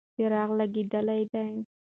[0.15, 1.51] څراغ لګېدلی دی.